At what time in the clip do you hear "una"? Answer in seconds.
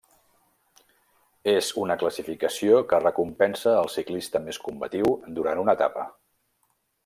1.81-1.97, 5.67-5.79